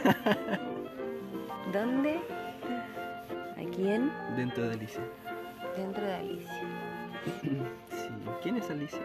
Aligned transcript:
¿Dónde? 1.72 2.20
¿A 3.56 3.62
quién? 3.74 4.10
Dentro 4.36 4.68
de 4.68 4.74
Alicia. 4.74 5.02
Dentro 5.76 6.02
de 6.02 6.14
Alicia. 6.14 6.62
Sí. 7.90 8.08
¿Quién 8.42 8.56
es 8.56 8.70
Alicia? 8.70 8.98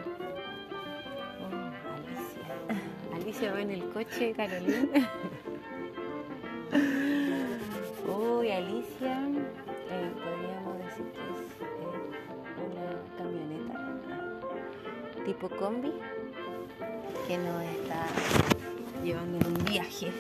Oh, 1.41 1.47
Alicia. 1.95 2.45
Alicia 3.15 3.51
va 3.51 3.61
en 3.61 3.71
el 3.71 3.89
coche, 3.89 4.33
Carolina. 4.33 5.09
Uy, 8.07 8.51
Alicia, 8.51 9.19
eh, 9.89 10.11
podríamos 10.23 10.77
decir 10.77 11.05
que 11.11 11.19
es 11.19 11.41
eh, 11.59 12.05
una 12.65 12.87
camioneta 13.17 13.79
tipo 15.25 15.49
combi 15.49 15.93
que 17.27 17.37
nos 17.37 17.63
está 17.63 18.05
llevando 19.03 19.37
en 19.39 19.47
un 19.47 19.65
viaje. 19.65 20.11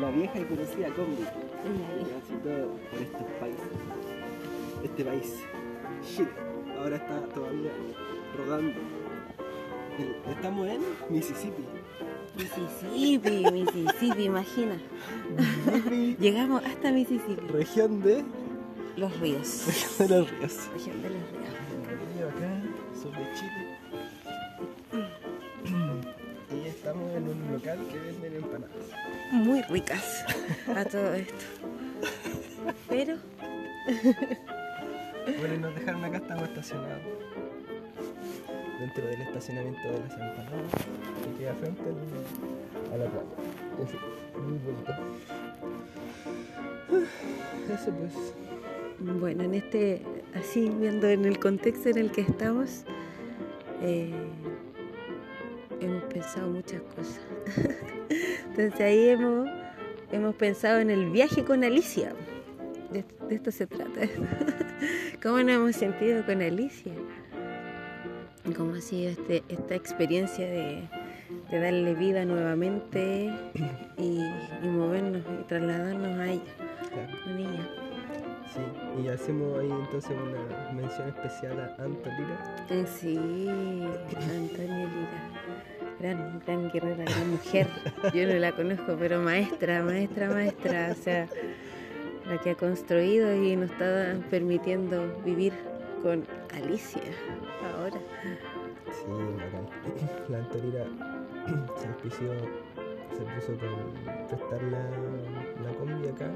La 0.00 0.10
vieja 0.10 0.38
y 0.38 0.44
conocida 0.44 0.88
combi. 0.94 1.22
Transitó 1.22 2.70
por 2.90 3.00
estos 3.02 3.22
países. 3.40 3.64
Este 4.84 5.04
país, 5.04 5.34
Chile, 6.06 6.28
ahora 6.78 6.96
está 6.96 7.20
todavía 7.34 7.70
rodando. 8.36 8.72
Estamos 10.30 10.68
en 10.68 10.80
Mississippi. 11.08 11.64
Mississippi, 12.36 13.50
Mississippi, 13.52 14.24
imagina. 14.24 14.76
Llegamos 16.20 16.62
hasta 16.64 16.92
Mississippi. 16.92 17.46
región 17.48 18.02
de, 18.02 18.22
Los 18.96 19.18
ríos. 19.18 19.64
región 19.66 20.08
de 20.08 20.18
los 20.18 20.30
ríos. 20.30 20.68
Región 20.74 21.02
de 21.02 21.08
los 21.08 21.18
ríos. 21.30 22.14
Río 22.14 22.28
acá, 22.28 22.62
de 23.18 23.34
Chile. 23.34 23.65
Estamos 26.86 27.12
en 27.16 27.28
un 27.28 27.52
local 27.52 27.78
que 27.90 27.98
venden 27.98 28.36
empanadas. 28.36 28.76
Muy 29.32 29.60
ricas 29.62 30.24
a 30.68 30.84
todo 30.84 31.14
esto. 31.14 31.34
Pero 32.88 33.16
Bueno, 35.38 35.54
y 35.54 35.58
nos 35.58 35.74
dejaron 35.74 36.04
acá, 36.04 36.18
estamos 36.18 36.48
estacionados. 36.48 37.02
Dentro 38.78 39.04
del 39.04 39.20
estacionamiento 39.22 39.80
de 39.82 39.98
las 39.98 40.12
empanadas, 40.12 40.72
que 41.24 41.38
queda 41.38 41.54
frente 41.54 41.82
al- 41.82 42.94
a 42.94 42.96
la 42.98 43.10
playa. 43.10 43.26
Así, 43.82 43.96
muy 44.38 44.58
bonito. 44.58 44.92
Eso 47.74 47.90
pues. 47.90 48.12
bueno, 49.20 49.42
en 49.42 49.54
este, 49.56 50.02
así 50.34 50.68
viendo 50.70 51.08
en 51.08 51.24
el 51.24 51.40
contexto 51.40 51.88
en 51.88 51.98
el 51.98 52.12
que 52.12 52.20
estamos, 52.20 52.84
eh, 53.82 54.12
pensado 56.20 56.48
muchas 56.48 56.80
cosas. 56.94 57.20
Entonces 58.48 58.80
ahí 58.80 59.08
hemos, 59.10 59.48
hemos 60.12 60.34
pensado 60.36 60.78
en 60.80 60.90
el 60.90 61.10
viaje 61.10 61.44
con 61.44 61.62
Alicia. 61.62 62.12
De, 62.90 63.04
de 63.28 63.34
esto 63.34 63.50
se 63.50 63.66
trata. 63.66 64.00
¿Cómo 65.22 65.38
nos 65.38 65.50
hemos 65.56 65.76
sentido 65.76 66.24
con 66.24 66.40
Alicia? 66.40 66.92
¿Cómo 68.56 68.74
ha 68.76 68.80
sido 68.80 69.10
este, 69.10 69.42
esta 69.48 69.74
experiencia 69.74 70.46
de, 70.46 70.88
de 71.50 71.58
darle 71.60 71.94
vida 71.94 72.24
nuevamente 72.24 73.30
y, 73.98 74.20
y 74.62 74.68
movernos 74.68 75.22
y 75.40 75.44
trasladarnos 75.44 76.18
a 76.18 76.26
ella, 76.32 76.42
Claro, 76.92 77.24
con 77.24 77.38
ella? 77.38 77.68
sí. 78.54 79.02
Y 79.04 79.08
hacemos 79.08 79.58
ahí 79.58 79.70
entonces 79.70 80.12
una 80.16 80.72
mención 80.72 81.08
especial 81.08 81.60
a 81.60 81.82
Anto 81.82 82.08
Lira. 82.08 82.66
Eh, 82.70 82.86
Sí, 82.86 83.18
Antonia 83.18 84.86
Lira. 84.86 85.75
Gran, 85.98 86.40
gran 86.44 86.70
guerrera, 86.70 87.04
gran 87.04 87.30
mujer. 87.30 87.68
Yo 88.12 88.26
no 88.26 88.34
la 88.34 88.52
conozco, 88.52 88.96
pero 88.98 89.20
maestra, 89.20 89.82
maestra, 89.82 90.28
maestra. 90.28 90.88
O 90.92 90.94
sea, 90.94 91.26
la 92.26 92.38
que 92.38 92.50
ha 92.50 92.54
construido 92.54 93.34
y 93.34 93.56
nos 93.56 93.70
está 93.70 94.14
permitiendo 94.28 95.22
vivir 95.24 95.54
con 96.02 96.24
Alicia 96.54 97.02
ahora. 97.74 97.98
Sí. 98.90 99.06
La 100.28 100.38
Anto 100.38 100.58
Lira 100.58 100.84
se 101.76 101.86
auspició, 101.88 102.32
se 103.12 103.22
puso 103.22 103.58
con 103.58 104.26
prestar 104.28 104.62
la, 104.64 104.82
la 105.62 105.74
combi 105.78 106.08
acá. 106.08 106.30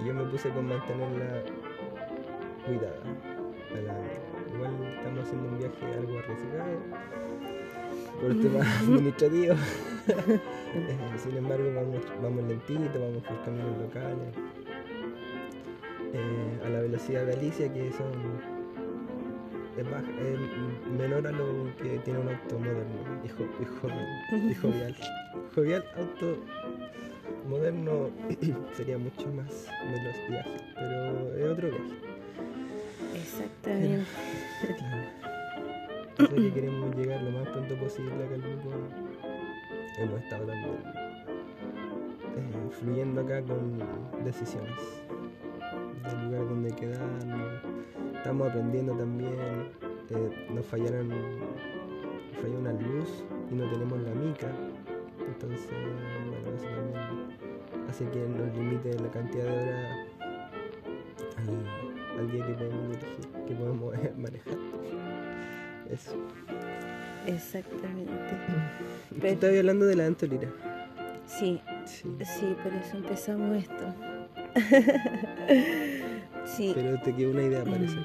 Y 0.00 0.06
yo 0.06 0.14
me 0.14 0.24
puse 0.24 0.48
con 0.50 0.66
mantenerla 0.68 1.42
cuidada. 2.66 3.00
igual 4.54 4.72
estamos 4.96 5.20
haciendo 5.20 5.48
un 5.48 5.58
viaje 5.58 5.86
algo 5.98 6.18
arriesgado 6.18 7.55
por 8.20 8.34
temas 8.40 8.66
administrativos. 8.82 9.58
Sin 11.22 11.36
embargo, 11.36 11.72
vamos, 11.74 12.00
vamos 12.22 12.44
lentito, 12.44 13.00
vamos 13.00 13.22
por 13.24 13.42
caminos 13.44 13.78
locales. 13.78 14.34
eh, 16.12 16.60
a 16.64 16.68
la 16.68 16.80
velocidad 16.80 17.26
de 17.26 17.32
Alicia, 17.34 17.72
que 17.72 17.90
son 17.92 18.12
es, 19.76 19.84
baja, 19.90 20.06
es 20.22 20.90
menor 20.98 21.26
a 21.26 21.32
lo 21.32 21.74
que 21.76 21.98
tiene 21.98 22.20
un 22.20 22.28
auto 22.28 22.58
moderno 22.58 23.02
y, 23.24 23.28
jo- 23.28 23.48
y 23.60 23.64
joven 23.80 24.50
y 24.50 24.54
jovial. 24.54 24.96
Jovial 25.54 25.84
auto 25.98 26.38
moderno 27.48 28.10
sería 28.76 28.96
mucho 28.98 29.28
más 29.32 29.68
veloz 29.92 30.16
ágil, 30.46 30.62
pero 30.74 31.36
es 31.36 31.46
otro 31.50 31.68
viaje. 31.68 31.94
Exactamente. 33.14 34.04
Así 36.18 36.34
que 36.34 36.52
queremos 36.52 36.96
llegar 36.96 37.22
lo 37.22 37.30
más 37.30 37.48
pronto 37.48 37.76
posible 37.76 38.12
acá 38.24 38.34
al 38.34 38.40
grupo. 38.40 38.70
Hemos 39.98 40.22
estado 40.22 40.46
también 40.46 40.76
eh, 42.36 42.70
fluyendo 42.70 43.20
acá 43.20 43.42
con 43.42 43.78
decisiones 44.24 45.02
del 46.04 46.24
lugar 46.26 46.48
donde 46.48 46.74
quedarnos. 46.74 47.62
Estamos 48.14 48.48
aprendiendo 48.48 48.94
también. 48.94 49.34
eh, 50.10 50.48
nos 50.54 50.64
fallaron, 50.64 51.10
falló 52.40 52.58
una 52.58 52.72
luz 52.72 53.24
y 53.50 53.54
no 53.54 53.68
tenemos 53.70 54.00
la 54.00 54.14
mica. 54.14 54.50
Entonces, 55.26 55.68
bueno, 55.70 56.56
eso 56.56 56.66
también 56.66 57.36
hace 57.88 58.08
que 58.08 58.26
nos 58.26 58.56
limite 58.56 58.98
la 58.98 59.10
cantidad 59.10 59.44
de 59.44 59.52
horas 59.52 60.06
al, 62.18 62.30
día 62.30 62.46
que 62.46 62.54
podemos 62.54 62.88
dirigir, 62.88 63.44
que 63.46 63.54
podemos 63.54 63.94
manejar. 64.16 64.65
Eso. 65.90 66.12
Exactamente. 67.26 68.12
Pero- 69.20 69.32
estabas 69.32 69.56
hablando 69.58 69.86
de 69.86 69.96
la 69.96 70.06
Antolira. 70.06 70.48
Sí, 71.26 71.60
Sí. 71.84 72.04
sí, 72.24 72.56
por 72.62 72.72
eso 72.72 72.96
empezamos 72.96 73.56
esto. 73.56 73.94
sí. 76.44 76.72
Pero 76.74 77.00
te 77.00 77.14
quedó 77.14 77.30
una 77.30 77.42
idea, 77.42 77.64
parece. 77.64 77.96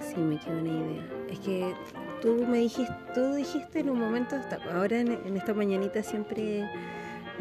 Sí, 0.00 0.20
me 0.20 0.38
quedó 0.38 0.58
una 0.58 0.68
idea. 0.68 1.02
Es 1.30 1.38
que 1.40 1.74
tú 2.20 2.44
me 2.48 2.58
dijiste, 2.58 2.92
tú 3.14 3.34
dijiste 3.34 3.80
en 3.80 3.90
un 3.90 4.00
momento, 4.00 4.36
hasta 4.36 4.58
ahora 4.74 4.98
en, 5.00 5.12
en 5.12 5.36
esta 5.36 5.54
mañanita 5.54 6.02
siempre 6.02 6.68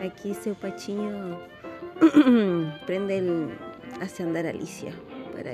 aquí 0.02 0.34
Seupachiño 0.34 1.40
prende 2.86 3.18
el, 3.18 3.50
hace 4.02 4.24
andar 4.24 4.46
a 4.46 4.50
Alicia 4.50 4.94
para, 5.34 5.52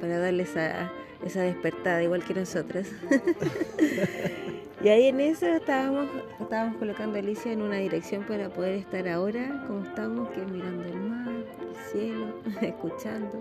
para 0.00 0.18
darle 0.18 0.44
esa, 0.44 0.90
esa 1.24 1.42
despertada, 1.42 2.02
igual 2.02 2.24
que 2.24 2.34
nosotros. 2.34 2.86
y 4.82 4.88
ahí 4.88 5.06
en 5.06 5.20
eso 5.20 5.46
estábamos, 5.46 6.08
estábamos 6.40 6.76
colocando 6.76 7.16
a 7.16 7.20
Alicia 7.20 7.52
en 7.52 7.62
una 7.62 7.76
dirección 7.76 8.24
para 8.24 8.48
poder 8.48 8.76
estar 8.76 9.06
ahora 9.08 9.64
como 9.66 9.84
estamos, 9.84 10.28
que 10.30 10.40
mirando 10.40 10.84
el 10.84 11.00
mar, 11.00 11.28
el 11.28 11.92
cielo, 11.92 12.26
escuchando. 12.60 13.40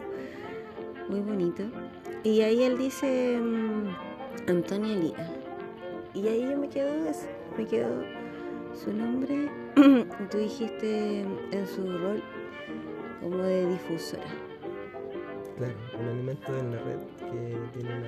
Muy 1.07 1.21
bonito. 1.21 1.63
Y 2.23 2.41
ahí 2.41 2.63
él 2.63 2.77
dice 2.77 3.39
mm, 3.41 4.49
Antonia 4.49 4.95
Lira. 4.95 5.29
Y 6.13 6.27
ahí 6.27 6.41
yo 6.41 6.57
me 6.57 6.69
quedo, 6.69 6.91
me 7.57 7.65
quedo 7.65 8.03
su 8.73 8.91
nombre. 8.93 9.49
Tú 10.29 10.37
dijiste 10.37 11.21
en 11.21 11.67
su 11.67 11.97
rol 11.97 12.21
como 13.21 13.37
de 13.37 13.67
difusora. 13.67 14.48
Un 15.59 16.07
alimento 16.07 16.57
en 16.57 16.71
la 16.71 16.77
red 16.83 17.00
que 17.19 17.57
tiene 17.73 17.97
una, 17.97 18.07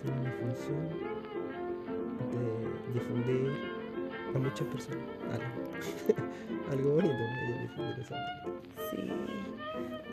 tiene 0.00 0.20
una 0.22 0.32
función 0.32 0.88
de 2.32 2.94
difundir 2.94 3.52
a 4.34 4.38
muchas 4.38 4.66
personas 4.68 5.04
algo, 5.30 5.52
algo 6.72 6.94
bonito, 6.94 7.14
Sí. 8.90 9.10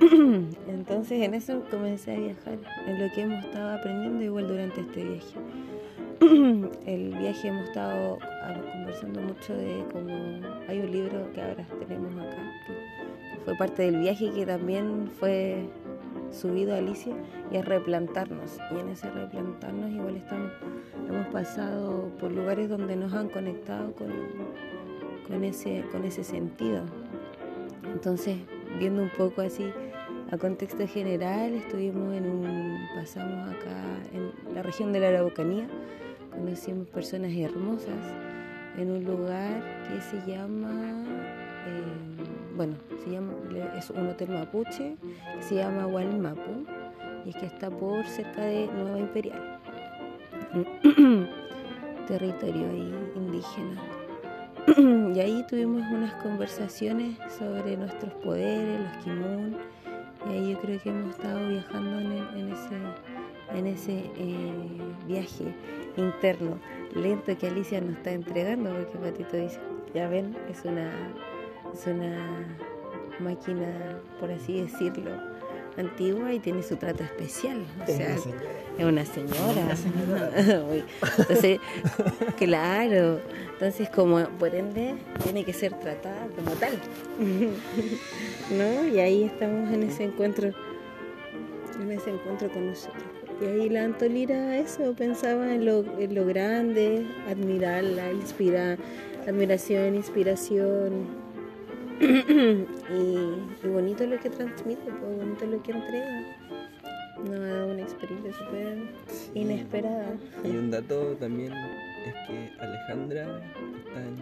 Entonces 0.68 1.22
en 1.22 1.34
eso 1.34 1.64
comencé 1.72 2.16
a 2.16 2.20
viajar, 2.20 2.58
en 2.86 3.02
lo 3.02 3.14
que 3.14 3.22
hemos 3.22 3.46
estado 3.46 3.78
aprendiendo 3.78 4.22
igual 4.22 4.46
durante 4.46 4.82
este 4.82 5.06
viaje. 5.06 5.38
El 6.86 7.18
viaje 7.18 7.48
hemos 7.48 7.70
estado 7.70 8.18
ah, 8.22 8.62
conversando 8.74 9.22
mucho 9.22 9.54
de 9.56 9.86
cómo 9.94 10.14
hay 10.68 10.80
un 10.80 10.92
libro 10.92 11.32
que 11.32 11.42
ahora 11.42 11.66
tenemos 11.88 12.12
acá, 12.14 12.44
fue 13.50 13.58
parte 13.58 13.82
del 13.82 13.98
viaje 13.98 14.32
que 14.32 14.46
también 14.46 15.10
fue 15.20 15.66
subido 16.32 16.76
a 16.76 16.78
Alicia, 16.78 17.16
y 17.52 17.58
es 17.58 17.66
replantarnos. 17.66 18.60
Y 18.72 18.80
en 18.80 18.90
ese 18.90 19.10
replantarnos 19.10 19.90
igual 19.90 20.18
estamos, 20.18 20.52
hemos 21.08 21.26
pasado 21.30 22.12
por 22.20 22.32
lugares 22.32 22.70
donde 22.70 22.96
nos 22.96 23.12
han 23.14 23.28
conectado 23.28 23.92
con, 23.94 24.10
con 25.28 25.44
ese, 25.44 25.84
con 25.92 26.06
ese 26.06 26.24
sentido. 26.24 26.84
Entonces, 27.92 28.38
viendo 28.78 29.02
un 29.02 29.10
poco 29.10 29.42
así 29.42 29.72
a 30.30 30.38
contexto 30.38 30.88
general, 30.88 31.56
estuvimos 31.56 32.14
en 32.16 32.30
un, 32.30 32.78
pasamos 32.96 33.50
acá 33.50 33.84
en 34.14 34.54
la 34.54 34.62
región 34.62 34.94
de 34.94 35.00
la 35.00 35.08
Araucanía, 35.08 35.68
conocimos 36.32 36.88
personas 36.90 37.32
hermosas 37.34 37.98
en 38.78 38.92
un 38.92 39.04
lugar 39.04 39.64
que 39.88 40.00
se 40.02 40.32
llama, 40.32 41.04
eh, 41.66 42.09
bueno, 42.60 42.76
se 43.02 43.12
llama, 43.12 43.32
es 43.78 43.90
un 43.90 44.10
hotel 44.10 44.32
mapuche 44.32 44.98
se 45.40 45.56
llama 45.56 45.88
Hualmapu 45.88 46.66
y 47.24 47.30
es 47.30 47.38
que 47.38 47.46
está 47.46 47.70
por 47.70 48.06
cerca 48.06 48.42
de 48.42 48.68
Nueva 48.68 49.00
Imperial, 49.00 49.60
territorio 52.08 52.68
indígena. 53.16 53.82
y 55.16 55.20
ahí 55.22 55.46
tuvimos 55.48 55.84
unas 55.90 56.14
conversaciones 56.22 57.18
sobre 57.38 57.78
nuestros 57.78 58.12
poderes, 58.16 58.82
los 58.82 59.04
kimun, 59.06 59.56
y 60.30 60.34
ahí 60.34 60.52
yo 60.52 60.60
creo 60.60 60.82
que 60.82 60.90
hemos 60.90 61.12
estado 61.12 61.48
viajando 61.48 61.98
en, 62.02 62.52
ese, 62.52 62.76
en 63.58 63.68
ese 63.68 64.12
eh, 64.18 64.52
viaje 65.08 65.46
interno, 65.96 66.60
lento 66.94 67.38
que 67.38 67.48
Alicia 67.48 67.80
nos 67.80 67.96
está 67.96 68.12
entregando, 68.12 68.70
porque 68.70 68.98
Patito 68.98 69.38
dice, 69.38 69.62
ya 69.94 70.10
ven, 70.10 70.36
es 70.50 70.66
una, 70.66 70.92
es 71.74 71.88
una 71.88 72.48
máquina, 73.20 74.00
por 74.20 74.32
así 74.32 74.62
decirlo, 74.62 75.12
antigua 75.78 76.34
y 76.34 76.40
tiene 76.40 76.64
su 76.64 76.76
trato 76.76 77.04
especial. 77.04 77.64
O 77.82 77.86
sea, 77.86 78.16
es 78.16 78.86
una 78.86 79.06
señora. 79.06 79.76
Entonces, 81.18 81.60
claro. 82.38 83.20
Entonces, 83.54 83.90
como 83.90 84.24
por 84.38 84.56
ende, 84.56 84.96
tiene 85.24 85.44
que 85.44 85.54
ser 85.54 85.74
tratada 85.74 86.28
como 86.36 86.52
tal. 86.52 86.74
¿No? 88.58 88.88
Y 88.88 89.00
ahí 89.00 89.24
estamos 89.24 89.74
en 89.74 89.84
ese 89.84 90.06
encuentro, 90.06 90.52
en 91.82 91.92
ese 91.92 92.12
encuentro 92.12 92.50
con 92.50 92.68
nosotros. 92.68 93.04
Y 93.42 93.46
ahí 93.46 93.70
la 93.70 93.86
Antolira 93.86 94.58
eso, 94.58 94.94
pensaba 94.94 95.54
en 95.54 95.66
lo, 95.66 95.86
en 95.98 96.14
lo 96.14 96.26
grande, 96.26 97.06
admirarla, 97.30 98.12
inspirar, 98.12 98.78
admiración, 99.26 99.96
inspiración, 99.96 101.08
y, 102.00 103.68
bonito 103.68 104.06
lo 104.06 104.20
que 104.20 104.30
transmite, 104.30 104.92
pues, 105.00 105.18
bonito 105.18 105.46
lo 105.46 105.62
que 105.62 105.72
entrega. 105.72 106.22
Nos 107.24 107.36
ha 107.36 107.48
dado 107.48 107.72
una 107.72 107.82
experiencia 107.82 108.32
súper 108.34 108.78
inesperada. 109.34 110.16
Y 110.44 110.50
un 110.50 110.72
dato 110.72 111.16
también 111.18 111.52
es 111.54 112.14
que 112.28 112.52
Alejandra 112.60 113.42
está 113.78 114.02
en, 114.02 114.18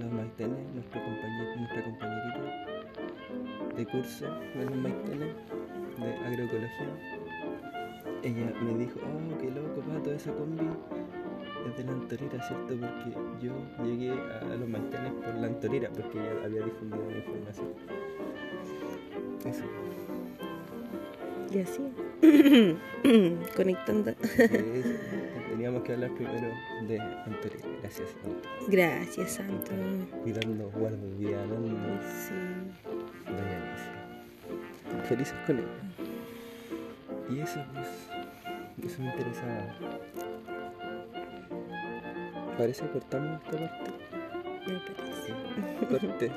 los 0.00 0.12
maitenes, 0.12 0.58
nuestra, 0.74 1.02
compañera, 1.02 1.56
nuestra 1.56 1.84
compañerita 1.84 2.40
de 3.76 3.86
curso 3.86 4.26
de 4.54 4.64
los 4.64 4.76
maitenes 4.76 5.34
de 5.98 6.14
agroecología. 6.26 6.88
Ella 8.22 8.52
me 8.62 8.78
dijo, 8.78 9.00
oh, 9.00 9.38
qué 9.38 9.50
loco, 9.50 9.82
toda 10.02 10.16
esa 10.16 10.32
combi 10.32 10.68
es 11.66 11.76
de 11.76 11.84
la 11.84 11.92
Antorira, 11.92 12.46
¿cierto? 12.46 12.66
Porque 12.66 13.46
yo 13.46 13.52
llegué 13.84 14.10
a 14.12 14.44
los 14.56 14.68
maitenes 14.68 15.12
por 15.12 15.34
la 15.34 15.46
Antorira, 15.46 15.88
porque 15.90 16.18
ella 16.18 16.44
había 16.44 16.62
difundido 16.62 17.10
la 17.10 17.18
información. 17.18 17.68
Eso. 19.44 19.64
Y 21.52 21.58
así, 21.60 21.82
conectando. 23.56 24.12
teníamos 25.50 25.82
que 25.82 25.92
hablar 25.92 26.10
primero 26.14 26.48
de 26.88 27.00
Antorira. 27.00 27.68
Gracias, 27.80 28.08
Santo. 28.10 28.48
Gracias, 28.68 29.30
Santo. 29.30 29.70
Cuidando, 30.22 30.70
guardiando. 30.70 31.56
Sí. 32.02 32.34
Doña. 33.26 35.04
Felices 35.04 35.36
con 35.46 35.58
ella. 35.58 35.84
Y 37.30 37.40
eso, 37.40 37.64
pues, 37.72 37.88
eso 38.86 39.02
me 39.02 39.08
interesaba 39.10 39.74
Parece 42.56 42.86
cortamos 42.88 43.40
esta 43.44 43.58
parte. 43.58 43.90
Me 44.66 44.78
parece. 44.94 45.32
Corte. 45.88 46.32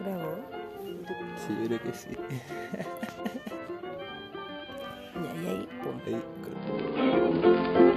¿Bravo? 0.00 0.32
Sí, 1.36 1.50
yo 1.60 1.66
creo 1.66 1.80
que 1.82 1.92
sí. 1.92 2.10
y 5.14 5.46
ahí, 5.46 5.68
pum. 5.82 5.96
Ahí, 6.06 6.20
corte. 6.42 7.87